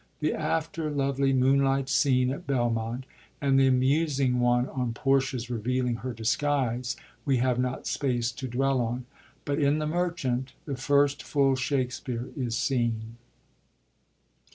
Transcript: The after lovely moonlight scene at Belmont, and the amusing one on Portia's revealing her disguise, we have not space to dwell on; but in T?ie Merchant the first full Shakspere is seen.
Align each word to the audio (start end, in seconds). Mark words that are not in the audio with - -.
The 0.19 0.33
after 0.33 0.89
lovely 0.89 1.31
moonlight 1.31 1.87
scene 1.87 2.31
at 2.31 2.47
Belmont, 2.47 3.03
and 3.39 3.59
the 3.59 3.67
amusing 3.67 4.39
one 4.39 4.67
on 4.67 4.93
Portia's 4.93 5.47
revealing 5.51 5.97
her 5.97 6.11
disguise, 6.11 6.95
we 7.23 7.37
have 7.37 7.59
not 7.59 7.85
space 7.85 8.31
to 8.31 8.47
dwell 8.47 8.81
on; 8.81 9.05
but 9.45 9.59
in 9.59 9.75
T?ie 9.77 9.85
Merchant 9.85 10.53
the 10.65 10.75
first 10.75 11.21
full 11.21 11.55
Shakspere 11.55 12.29
is 12.35 12.57
seen. 12.57 13.17